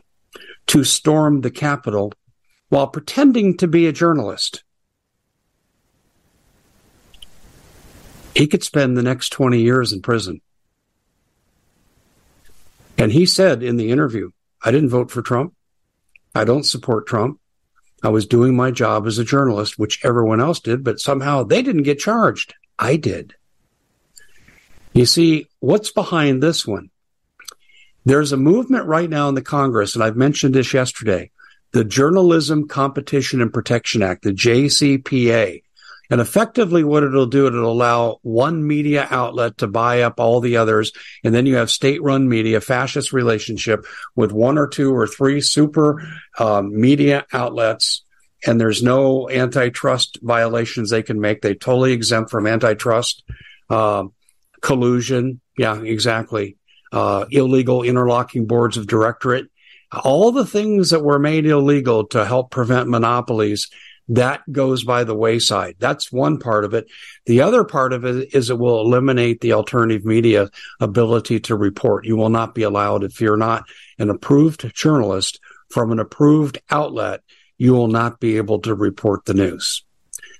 [0.68, 2.12] to storm the Capitol
[2.70, 4.64] while pretending to be a journalist.
[8.34, 10.40] He could spend the next 20 years in prison.
[12.96, 14.30] And he said in the interview,
[14.62, 15.54] I didn't vote for Trump.
[16.34, 17.40] I don't support Trump.
[18.02, 21.62] I was doing my job as a journalist, which everyone else did, but somehow they
[21.62, 22.54] didn't get charged.
[22.78, 23.34] I did.
[24.94, 26.90] You see, what's behind this one?
[28.04, 31.30] There's a movement right now in the Congress, and I've mentioned this yesterday,
[31.72, 35.62] the Journalism Competition and Protection Act, the JCPA.
[36.10, 40.56] And effectively what it'll do, it'll allow one media outlet to buy up all the
[40.56, 40.90] others.
[41.22, 45.40] And then you have state run media, fascist relationship with one or two or three
[45.40, 46.02] super
[46.38, 48.04] um, media outlets.
[48.44, 51.42] And there's no antitrust violations they can make.
[51.42, 53.22] They totally exempt from antitrust,
[53.68, 54.12] um,
[54.60, 55.40] collusion.
[55.56, 56.56] Yeah, exactly.
[56.90, 59.46] Uh, illegal interlocking boards of directorate.
[59.92, 63.68] All the things that were made illegal to help prevent monopolies
[64.10, 65.76] that goes by the wayside.
[65.78, 66.88] That's one part of it.
[67.26, 72.06] The other part of it is it will eliminate the alternative media ability to report.
[72.06, 73.64] You will not be allowed if you're not
[74.00, 77.20] an approved journalist from an approved outlet,
[77.56, 79.84] you will not be able to report the news.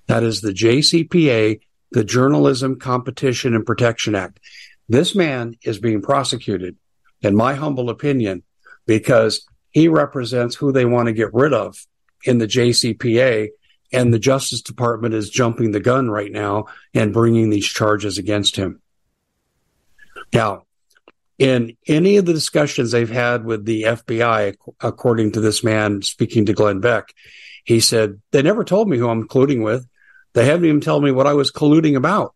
[0.09, 1.61] That is the JCPA,
[1.93, 4.41] the Journalism Competition and Protection Act.
[4.89, 6.77] This man is being prosecuted,
[7.23, 8.43] in my humble opinion,
[8.85, 11.77] because he represents who they want to get rid of
[12.25, 13.51] in the JCPA
[13.93, 18.57] and the Justice Department is jumping the gun right now and bringing these charges against
[18.57, 18.81] him.
[20.33, 20.65] Now,
[21.39, 26.47] in any of the discussions they've had with the FBI, according to this man speaking
[26.47, 27.15] to Glenn Beck,
[27.65, 29.87] he said, they never told me who I'm colluding with.
[30.35, 32.35] They haven't even told me what I was colluding about.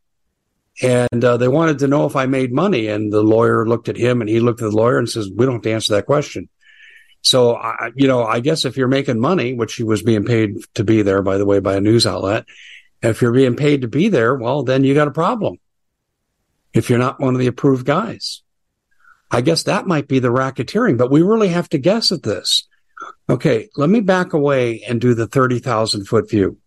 [0.82, 2.88] And uh, they wanted to know if I made money.
[2.88, 5.44] And the lawyer looked at him and he looked at the lawyer and says, we
[5.44, 6.48] don't have to answer that question.
[7.24, 10.56] So, I, you know, I guess if you're making money, which he was being paid
[10.74, 12.44] to be there, by the way, by a news outlet,
[13.02, 15.58] if you're being paid to be there, well, then you got a problem.
[16.74, 18.42] If you're not one of the approved guys,
[19.30, 22.68] I guess that might be the racketeering, but we really have to guess at this.
[23.28, 26.58] Okay, let me back away and do the 30,000 foot view.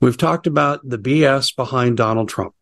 [0.00, 2.54] We've talked about the BS behind Donald Trump.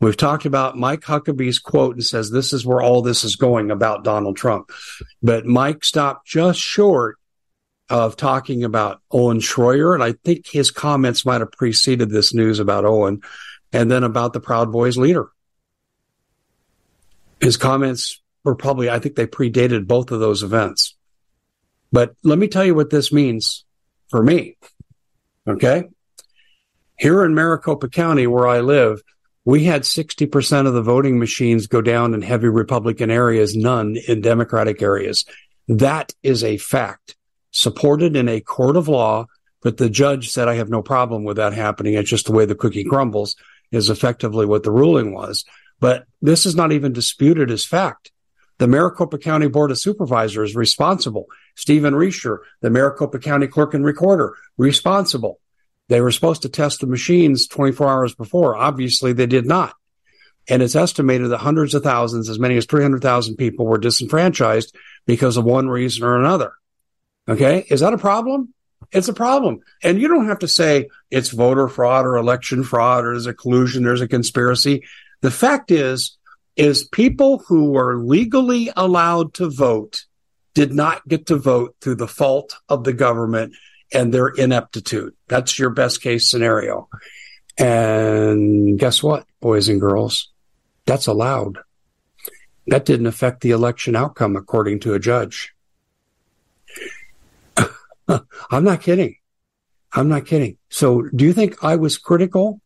[0.00, 3.70] We've talked about Mike Huckabee's quote and says this is where all this is going
[3.70, 4.70] about Donald Trump.
[5.22, 7.18] But Mike stopped just short
[7.88, 9.94] of talking about Owen Shroyer.
[9.94, 13.22] And I think his comments might have preceded this news about Owen
[13.72, 15.28] and then about the Proud Boys leader.
[17.40, 20.96] His comments were probably, I think they predated both of those events.
[21.92, 23.64] But let me tell you what this means
[24.08, 24.56] for me.
[25.46, 25.84] Okay.
[26.98, 29.02] Here in Maricopa County, where I live,
[29.44, 34.20] we had 60% of the voting machines go down in heavy Republican areas, none in
[34.20, 35.24] Democratic areas.
[35.68, 37.16] That is a fact
[37.50, 39.26] supported in a court of law,
[39.62, 41.94] but the judge said, I have no problem with that happening.
[41.94, 43.36] It's just the way the cookie crumbles
[43.70, 45.44] is effectively what the ruling was.
[45.80, 48.12] But this is not even disputed as fact.
[48.58, 51.26] The Maricopa County Board of Supervisors responsible.
[51.56, 55.40] Stephen Richer, the Maricopa County Clerk and Recorder, responsible.
[55.92, 58.56] They were supposed to test the machines 24 hours before.
[58.56, 59.74] Obviously, they did not.
[60.48, 64.74] And it's estimated that hundreds of thousands, as many as 300,000 people were disenfranchised
[65.04, 66.54] because of one reason or another.
[67.28, 67.66] Okay.
[67.68, 68.54] Is that a problem?
[68.90, 69.60] It's a problem.
[69.82, 73.34] And you don't have to say it's voter fraud or election fraud or there's a
[73.34, 74.84] collusion, there's a conspiracy.
[75.20, 76.16] The fact is,
[76.56, 80.06] is people who were legally allowed to vote
[80.54, 83.52] did not get to vote through the fault of the government
[83.92, 85.14] and their ineptitude.
[85.28, 86.88] That's your best case scenario.
[87.58, 90.28] And guess what, boys and girls?
[90.86, 91.58] That's allowed.
[92.66, 95.54] That didn't affect the election outcome, according to a judge.
[98.08, 99.16] I'm not kidding.
[99.92, 100.56] I'm not kidding.
[100.70, 102.60] So do you think I was critical?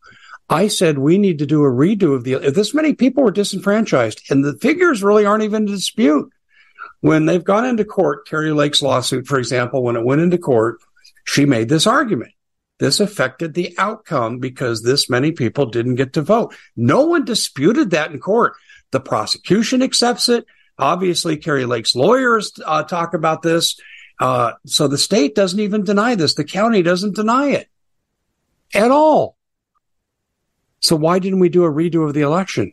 [0.48, 3.32] I said we need to do a redo of the, if this many people were
[3.32, 6.32] disenfranchised and the figures really aren't even in dispute.
[7.00, 10.78] When they've gone into court, Kari Lake's lawsuit, for example, when it went into court,
[11.26, 12.32] she made this argument.
[12.78, 16.54] This affected the outcome because this many people didn't get to vote.
[16.76, 18.54] No one disputed that in court.
[18.90, 20.46] The prosecution accepts it.
[20.78, 23.80] Obviously, Kari Lake's lawyers uh, talk about this.
[24.20, 26.34] Uh, so the state doesn't even deny this.
[26.34, 27.68] The county doesn't deny it
[28.74, 29.36] at all.
[30.80, 32.72] So why didn't we do a redo of the election?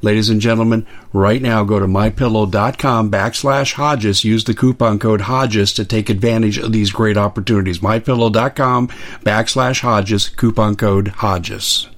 [0.00, 4.24] Ladies and gentlemen, right now go to mypillow.com backslash Hodges.
[4.24, 7.80] Use the coupon code Hodges to take advantage of these great opportunities.
[7.80, 8.88] Mypillow.com
[9.24, 11.88] backslash Hodges, coupon code Hodges.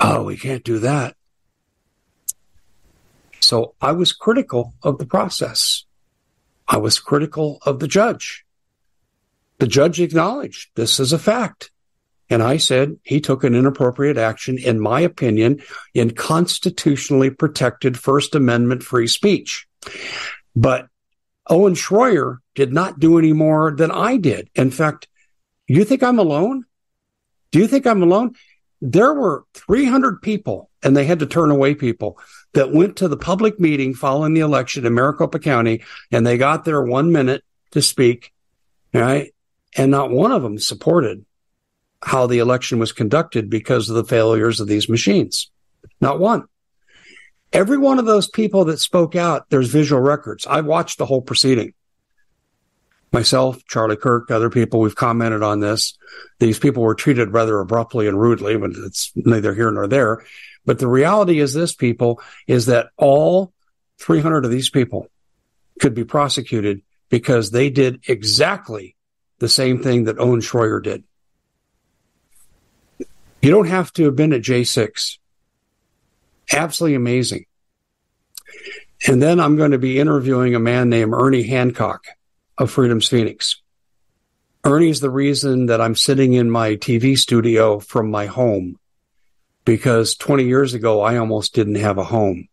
[0.00, 1.16] Oh, we can't do that.
[3.40, 5.84] So I was critical of the process.
[6.68, 8.44] I was critical of the judge.
[9.58, 11.70] The judge acknowledged this is a fact.
[12.30, 15.62] And I said he took an inappropriate action, in my opinion,
[15.94, 19.66] in constitutionally protected First Amendment free speech.
[20.54, 20.88] But
[21.48, 24.50] Owen Shroyer did not do any more than I did.
[24.54, 25.08] In fact,
[25.66, 26.64] you think I'm alone?
[27.50, 28.34] Do you think I'm alone?
[28.80, 32.18] There were 300 people, and they had to turn away people
[32.52, 36.64] that went to the public meeting following the election in Maricopa County, and they got
[36.64, 38.32] there one minute to speak,
[38.92, 39.34] right?
[39.76, 41.24] And not one of them supported
[42.02, 45.50] how the election was conducted because of the failures of these machines.
[46.00, 46.44] Not one.
[47.52, 50.46] Every one of those people that spoke out, there's visual records.
[50.46, 51.72] I watched the whole proceeding.
[53.10, 55.96] Myself, Charlie Kirk, other people, we've commented on this.
[56.40, 60.24] These people were treated rather abruptly and rudely, but it's neither here nor there.
[60.66, 63.54] But the reality is this, people, is that all
[64.00, 65.08] 300 of these people
[65.80, 68.94] could be prosecuted because they did exactly
[69.38, 71.04] the same thing that Owen Shroyer did.
[73.40, 75.18] You don't have to have been at J6
[76.52, 77.46] absolutely amazing.
[79.06, 82.04] And then I'm going to be interviewing a man named Ernie Hancock
[82.56, 83.60] of Freedom's Phoenix.
[84.64, 88.78] Ernie's the reason that I'm sitting in my TV studio from my home
[89.64, 92.48] because 20 years ago, I almost didn't have a home,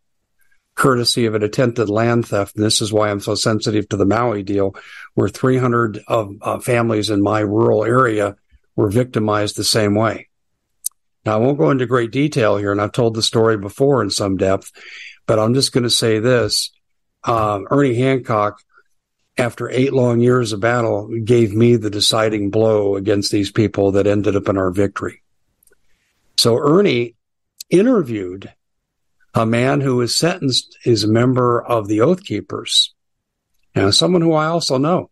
[0.74, 2.54] courtesy of an attempted land theft.
[2.54, 4.76] And this is why I'm so sensitive to the Maui deal,
[5.14, 8.36] where 300 of uh, families in my rural area
[8.76, 10.25] were victimized the same way.
[11.26, 14.10] Now, I won't go into great detail here, and I've told the story before in
[14.10, 14.70] some depth,
[15.26, 16.70] but I'm just going to say this.
[17.24, 18.60] Uh, Ernie Hancock,
[19.36, 24.06] after eight long years of battle, gave me the deciding blow against these people that
[24.06, 25.20] ended up in our victory.
[26.38, 27.16] So Ernie
[27.70, 28.52] interviewed
[29.34, 32.94] a man who was sentenced is a member of the Oath Keepers,
[33.74, 35.10] and someone who I also know.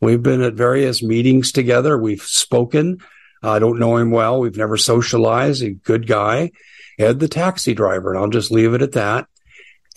[0.00, 1.98] We've been at various meetings together.
[1.98, 2.98] We've spoken.
[3.42, 4.40] I don't know him well.
[4.40, 5.62] We've never socialized.
[5.62, 6.52] A good guy.
[6.98, 9.28] Ed, the taxi driver, and I'll just leave it at that.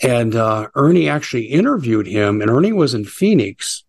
[0.03, 3.83] And uh, Ernie actually interviewed him, and Ernie was in Phoenix,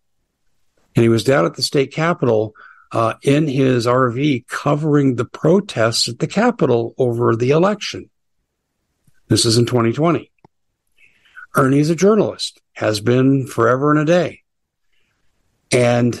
[0.95, 2.55] and he was down at the state capitol
[2.93, 8.09] uh, in his RV covering the protests at the Capitol over the election.
[9.27, 10.31] This is in 2020.
[11.55, 14.41] Ernie's a journalist, has been forever and a day.
[15.71, 16.19] And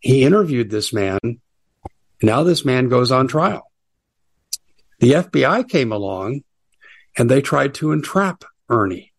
[0.00, 1.18] he interviewed this man
[2.22, 3.70] now this man goes on trial.
[5.00, 6.42] The FBI came along
[7.16, 9.12] and they tried to entrap Ernie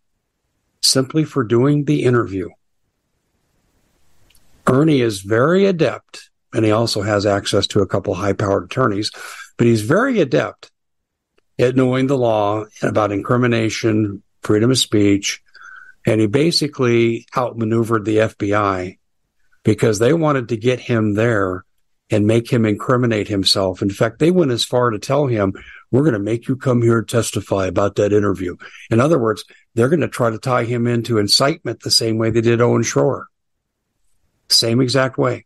[0.82, 2.50] simply for doing the interview.
[4.68, 9.12] Ernie is very adept, and he also has access to a couple high powered attorneys,
[9.58, 10.72] but he's very adept
[11.60, 15.42] at knowing the law about incrimination, freedom of speech,
[16.06, 18.98] and he basically outmaneuvered the FBI
[19.64, 21.66] because they wanted to get him there
[22.14, 23.82] and make him incriminate himself.
[23.82, 25.54] In fact, they went as far to tell him,
[25.92, 28.56] we're going to make you come here and testify about that interview.
[28.92, 29.44] In other words,
[29.74, 32.84] they're going to try to tie him into incitement the same way they did Owen
[32.84, 33.26] Shroyer.
[34.50, 35.46] Same exact way.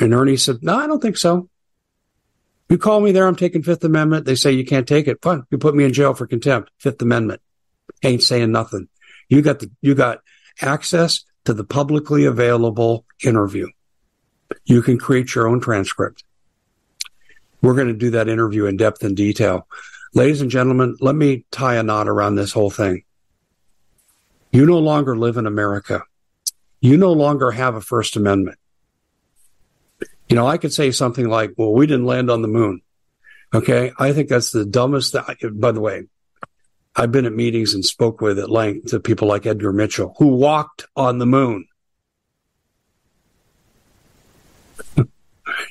[0.00, 1.48] And Ernie said, no, I don't think so.
[2.68, 4.24] You call me there, I'm taking Fifth Amendment.
[4.24, 5.22] They say you can't take it.
[5.22, 5.44] Fine.
[5.50, 6.70] You put me in jail for contempt.
[6.78, 7.40] Fifth Amendment.
[8.02, 8.88] Ain't saying nothing.
[9.28, 10.18] You got the, you got
[10.60, 13.68] access to the publicly available interview.
[14.64, 16.24] You can create your own transcript.
[17.62, 19.66] We're going to do that interview in depth and detail.
[20.14, 23.04] Ladies and gentlemen, let me tie a knot around this whole thing.
[24.52, 26.02] You no longer live in America.
[26.80, 28.58] You no longer have a First Amendment.
[30.28, 32.82] You know, I could say something like, well, we didn't land on the moon.
[33.54, 33.92] Okay.
[33.98, 35.12] I think that's the dumbest.
[35.12, 36.04] Th- by the way,
[36.94, 40.28] I've been at meetings and spoke with at length to people like Edgar Mitchell who
[40.28, 41.66] walked on the moon.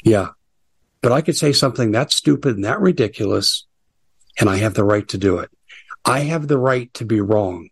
[0.05, 0.29] Yeah.
[1.01, 3.65] But I could say something that stupid and that ridiculous,
[4.39, 5.49] and I have the right to do it.
[6.05, 7.69] I have the right to be wrong.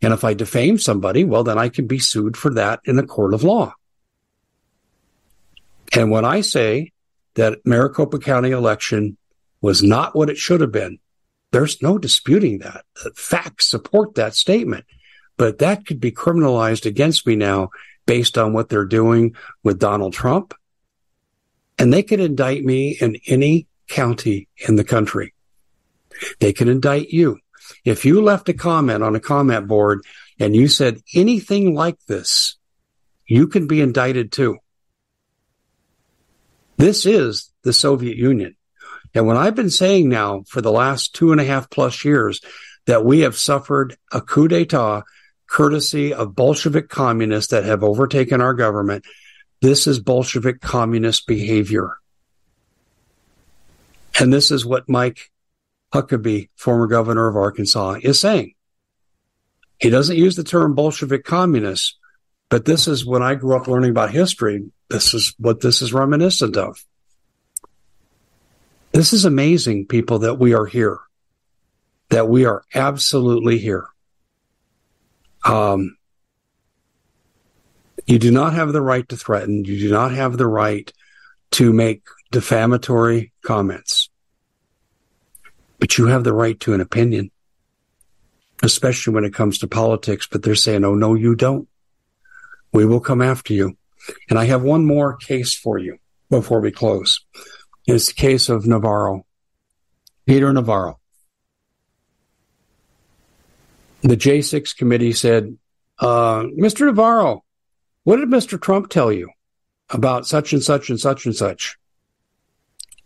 [0.00, 3.06] And if I defame somebody, well, then I can be sued for that in a
[3.06, 3.74] court of law.
[5.94, 6.92] And when I say
[7.34, 9.16] that Maricopa County election
[9.60, 10.98] was not what it should have been,
[11.50, 12.84] there's no disputing that.
[13.02, 14.86] The facts support that statement.
[15.36, 17.70] But that could be criminalized against me now
[18.06, 20.54] based on what they're doing with Donald Trump.
[21.78, 25.34] And they can indict me in any county in the country.
[26.40, 27.38] They can indict you.
[27.84, 30.02] If you left a comment on a comment board
[30.38, 32.56] and you said anything like this,
[33.26, 34.58] you can be indicted too.
[36.76, 38.56] This is the Soviet Union.
[39.14, 42.40] And when I've been saying now for the last two and a half plus years
[42.86, 45.02] that we have suffered a coup d'etat
[45.52, 49.04] courtesy of Bolshevik communists that have overtaken our government.
[49.62, 51.92] This is Bolshevik communist behavior.
[54.18, 55.30] And this is what Mike
[55.94, 58.54] Huckabee, former governor of Arkansas, is saying.
[59.78, 61.96] He doesn't use the term Bolshevik communist,
[62.52, 64.70] But this is when I grew up learning about history.
[64.90, 66.84] This is what this is reminiscent of.
[68.90, 70.98] This is amazing, people, that we are here,
[72.10, 73.86] that we are absolutely here.
[75.44, 75.96] Um,
[78.12, 79.64] you do not have the right to threaten.
[79.64, 80.92] You do not have the right
[81.52, 84.10] to make defamatory comments.
[85.78, 87.30] But you have the right to an opinion,
[88.62, 90.28] especially when it comes to politics.
[90.30, 91.66] But they're saying, oh, no, you don't.
[92.70, 93.78] We will come after you.
[94.28, 95.96] And I have one more case for you
[96.28, 97.24] before we close.
[97.86, 99.24] It's the case of Navarro,
[100.26, 101.00] Peter Navarro.
[104.02, 105.56] The J6 committee said,
[105.98, 106.84] uh, Mr.
[106.84, 107.42] Navarro,
[108.04, 108.60] what did Mr.
[108.60, 109.30] Trump tell you
[109.90, 111.78] about such and such and such and such?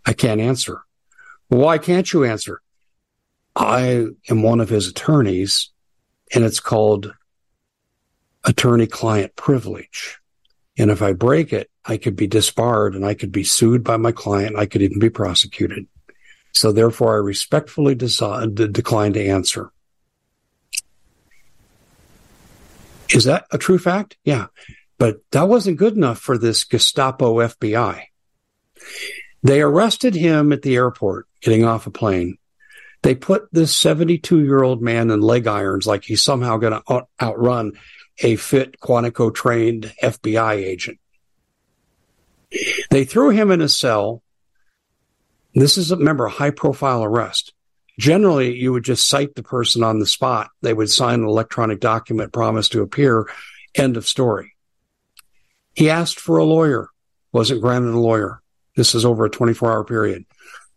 [0.04, 0.82] I can't answer.
[1.48, 2.60] Why can't you answer?
[3.54, 5.70] I am one of his attorneys,
[6.34, 7.14] and it's called
[8.44, 10.18] attorney client privilege.
[10.78, 13.96] And if I break it, I could be disbarred and I could be sued by
[13.96, 14.56] my client.
[14.56, 15.86] I could even be prosecuted.
[16.52, 19.70] So therefore, I respectfully decline to answer.
[23.14, 24.16] Is that a true fact?
[24.24, 24.46] Yeah.
[24.98, 28.04] But that wasn't good enough for this Gestapo FBI.
[29.42, 32.38] They arrested him at the airport getting off a plane.
[33.02, 37.06] They put this 72 year old man in leg irons like he's somehow going to
[37.20, 37.72] outrun
[38.18, 40.98] a fit Quantico trained FBI agent.
[42.90, 44.22] They threw him in a cell.
[45.54, 47.52] This is, remember, a high profile arrest.
[47.98, 50.50] Generally, you would just cite the person on the spot.
[50.62, 53.28] They would sign an electronic document, promise to appear.
[53.74, 54.55] End of story.
[55.76, 56.88] He asked for a lawyer,
[57.32, 58.40] wasn't granted a lawyer.
[58.76, 60.24] This is over a 24 hour period.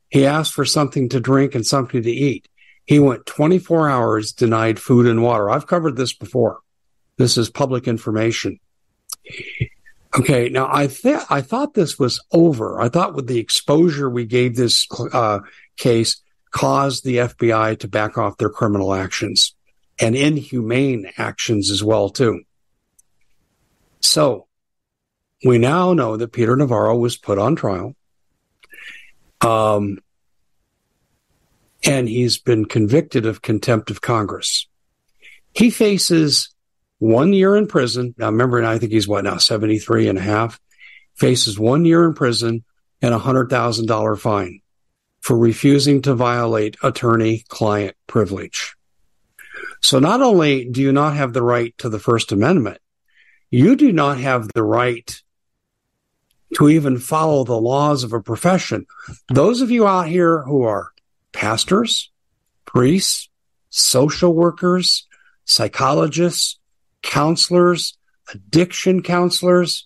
[0.10, 2.48] He asked for something to drink and something to eat.
[2.86, 5.50] He went 24 hours denied food and water.
[5.50, 6.60] I've covered this before.
[7.18, 8.60] This is public information.
[10.18, 12.82] Okay, now I th- I thought this was over.
[12.82, 15.40] I thought with the exposure we gave this uh,
[15.78, 16.22] case
[16.52, 19.54] caused the FBI to back off their criminal actions
[20.00, 22.42] and inhumane actions as well too.
[24.02, 24.48] So
[25.44, 27.96] we now know that Peter Navarro was put on trial.
[29.42, 30.00] Um,
[31.84, 34.68] and he's been convicted of contempt of Congress.
[35.54, 36.54] He faces
[37.00, 38.14] one year in prison.
[38.18, 40.60] Now, remember, I think he's what now, 73 and a half,
[41.16, 42.64] faces one year in prison
[43.02, 44.62] and a hundred thousand dollar fine
[45.22, 48.76] for refusing to violate attorney client privilege.
[49.82, 52.80] So not only do you not have the right to the First Amendment,
[53.50, 55.22] you do not have the right
[56.56, 58.86] to even follow the laws of a profession.
[59.28, 60.92] Those of you out here who are
[61.32, 62.12] pastors,
[62.66, 63.30] priests,
[63.70, 65.08] social workers,
[65.46, 66.60] psychologists,
[67.02, 67.98] counselors,
[68.34, 69.86] addiction counselors.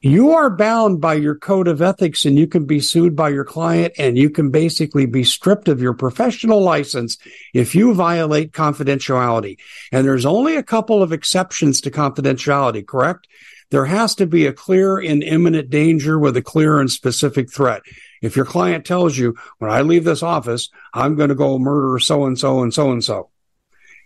[0.00, 3.44] You are bound by your code of ethics and you can be sued by your
[3.44, 7.18] client and you can basically be stripped of your professional license
[7.52, 9.58] if you violate confidentiality.
[9.90, 13.26] And there's only a couple of exceptions to confidentiality, correct?
[13.70, 17.82] There has to be a clear and imminent danger with a clear and specific threat.
[18.22, 21.98] If your client tells you, when I leave this office, I'm going to go murder
[21.98, 23.30] so and so and so and so,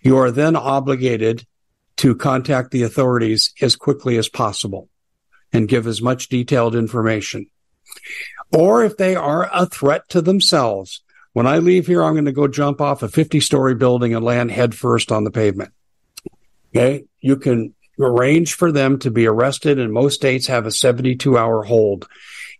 [0.02, 1.46] you are then obligated
[1.98, 4.88] to contact the authorities as quickly as possible
[5.52, 7.46] and give as much detailed information.
[8.52, 11.02] Or if they are a threat to themselves,
[11.32, 14.24] when I leave here, I'm going to go jump off a 50 story building and
[14.24, 15.72] land headfirst on the pavement.
[16.74, 17.04] Okay.
[17.20, 17.74] You can
[18.04, 22.08] arrange for them to be arrested and most states have a 72 hour hold.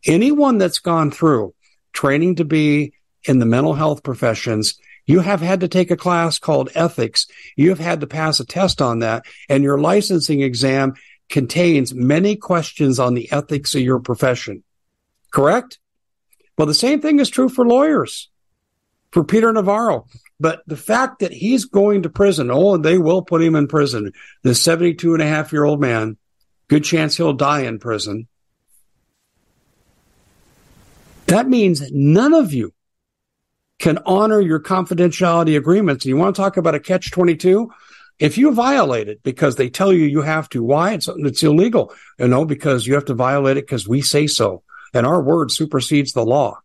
[0.07, 1.55] Anyone that's gone through
[1.93, 2.93] training to be
[3.25, 7.27] in the mental health professions you have had to take a class called ethics.
[7.57, 10.95] You have had to pass a test on that and your licensing exam
[11.29, 14.63] contains many questions on the ethics of your profession.
[15.31, 15.79] Correct?
[16.57, 18.31] Well, the same thing is true for lawyers,
[19.11, 20.07] for Peter Navarro.
[20.43, 23.69] But the fact that he's going to prison, oh, and they will put him in
[23.69, 24.13] prison,
[24.43, 26.17] the 72 and a half year old man,
[26.67, 28.27] good chance he'll die in prison.
[31.27, 32.75] That means none of you
[33.79, 36.07] can honor your confidentiality agreements.
[36.07, 37.71] You want to talk about a catch 22?
[38.19, 40.95] If you violate it because they tell you you have to, why?
[40.95, 41.95] It's, it's illegal.
[42.19, 44.65] You know, because you have to violate it because we say so.
[44.93, 46.59] And our word supersedes the law.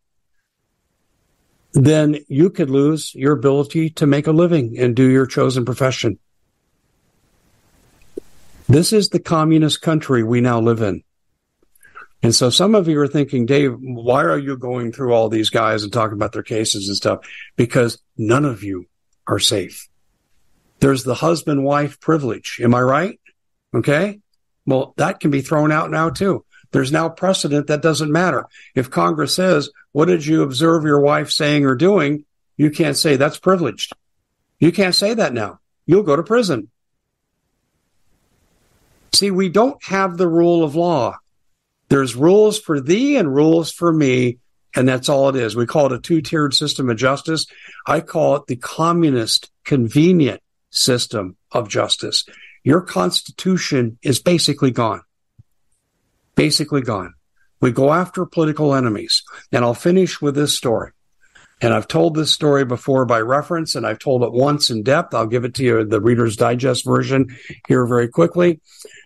[1.78, 6.17] Then you could lose your ability to make a living and do your chosen profession.
[8.67, 11.03] This is the communist country we now live in.
[12.23, 15.51] And so some of you are thinking, Dave, why are you going through all these
[15.51, 17.19] guys and talking about their cases and stuff?
[17.55, 18.88] Because none of you
[19.28, 19.88] are safe.
[20.80, 22.59] There's the husband wife privilege.
[22.59, 23.19] Am I right?
[23.75, 24.19] Okay.
[24.65, 26.43] Well, that can be thrown out now too.
[26.72, 28.45] There's now precedent that doesn't matter.
[28.76, 32.26] If Congress says, what did you observe your wife saying or doing?
[32.57, 33.93] You can't say that's privileged.
[34.59, 35.59] You can't say that now.
[35.86, 36.70] You'll go to prison.
[39.13, 41.18] See, we don't have the rule of law.
[41.89, 44.39] There's rules for thee and rules for me,
[44.76, 45.55] and that's all it is.
[45.55, 47.47] We call it a two tiered system of justice.
[47.86, 52.26] I call it the communist convenient system of justice.
[52.63, 55.01] Your constitution is basically gone.
[56.38, 57.15] Basically gone.
[57.59, 59.23] We go after political enemies.
[59.51, 60.91] And I'll finish with this story.
[61.59, 65.15] And I've told this story before by reference, and I've told it once in depth.
[65.15, 67.35] I'll give it to you, the Reader's Digest version
[67.67, 68.61] here very quickly.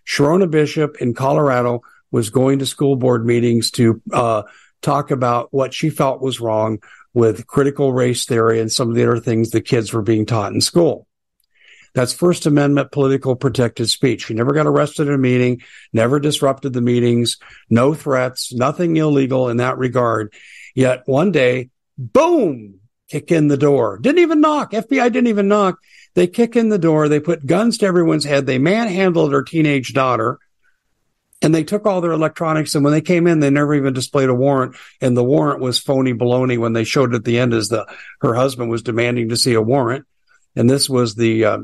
[0.06, 1.80] Sharona Bishop in Colorado
[2.12, 4.44] was going to school board meetings to uh,
[4.82, 6.80] talk about what she felt was wrong
[7.14, 10.52] with critical race theory and some of the other things the kids were being taught
[10.52, 11.08] in school.
[11.94, 14.26] That's First Amendment political protected speech.
[14.26, 15.62] She never got arrested in a meeting,
[15.92, 17.38] never disrupted the meetings,
[17.70, 20.34] no threats, nothing illegal in that regard.
[20.74, 22.80] Yet one day, boom,
[23.10, 23.98] kick in the door.
[24.00, 24.72] Didn't even knock.
[24.72, 25.80] FBI didn't even knock.
[26.14, 27.10] They kick in the door.
[27.10, 28.46] They put guns to everyone's head.
[28.46, 30.40] They manhandled her teenage daughter
[31.42, 32.76] and they took all their electronics.
[32.76, 34.76] And when they came in, they never even displayed a warrant.
[35.00, 37.88] And the warrant was phony baloney when they showed at the end as the,
[38.22, 40.06] her husband was demanding to see a warrant.
[40.56, 41.58] And this was the uh,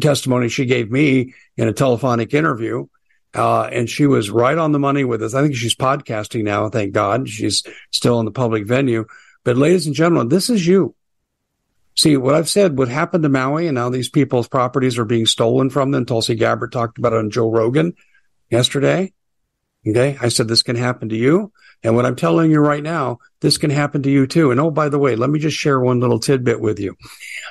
[0.00, 2.86] testimony she gave me in a telephonic interview.
[3.34, 5.34] Uh, and she was right on the money with us.
[5.34, 6.68] I think she's podcasting now.
[6.70, 9.04] Thank God she's still in the public venue.
[9.44, 10.94] But ladies and gentlemen, this is you.
[11.94, 15.26] See, what I've said what happened to Maui, and now these people's properties are being
[15.26, 16.06] stolen from them.
[16.06, 17.94] Tulsi Gabbard talked about it on Joe Rogan
[18.50, 19.12] yesterday.
[19.88, 20.18] Okay.
[20.20, 21.52] I said this can happen to you.
[21.84, 24.50] And what I'm telling you right now, this can happen to you too.
[24.50, 26.96] And oh, by the way, let me just share one little tidbit with you.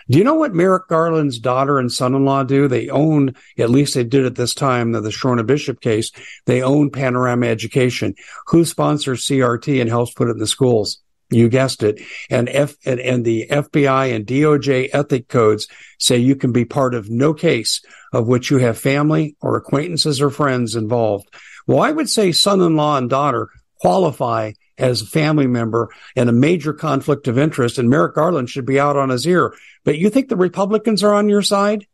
[0.09, 2.67] Do you know what Merrick Garland's daughter and son-in-law do?
[2.67, 6.11] They own, at least they did at this time, the, the Bishop case,
[6.45, 8.15] they own Panorama Education.
[8.47, 11.01] Who sponsors CRT and helps put it in the schools?
[11.29, 12.01] You guessed it.
[12.29, 15.67] And F and, and the FBI and DOJ ethic codes
[15.99, 17.81] say you can be part of no case
[18.13, 21.27] of which you have family or acquaintances or friends involved.
[21.67, 23.49] Well, I would say son-in-law and daughter
[23.79, 28.65] qualify as a family member and a major conflict of interest, and Merrick Garland should
[28.65, 29.53] be out on his ear.
[29.83, 31.85] But you think the Republicans are on your side?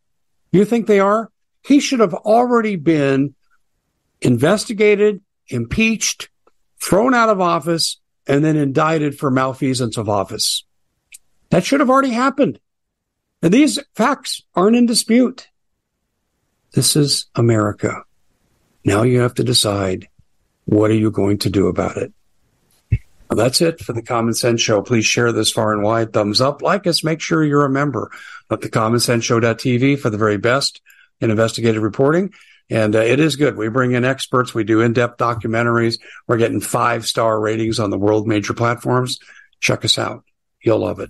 [0.51, 1.31] You think they are?
[1.65, 3.35] He should have already been
[4.21, 6.29] investigated, impeached,
[6.79, 10.65] thrown out of office, and then indicted for malfeasance of office.
[11.49, 12.59] That should have already happened.
[13.41, 15.47] And these facts aren't in dispute.
[16.73, 18.03] This is America.
[18.85, 20.07] Now you have to decide
[20.65, 22.13] what are you going to do about it?
[23.29, 24.81] Well, that's it for the Common Sense Show.
[24.81, 26.13] Please share this far and wide.
[26.13, 27.03] Thumbs up, like us.
[27.03, 28.11] Make sure you're a member
[28.49, 30.81] of the Common Sense Show.tv for the very best
[31.19, 32.33] in investigative reporting.
[32.69, 33.57] And uh, it is good.
[33.57, 34.53] We bring in experts.
[34.53, 35.99] We do in-depth documentaries.
[36.27, 39.19] We're getting five star ratings on the world major platforms.
[39.59, 40.23] Check us out.
[40.61, 41.09] You'll love it.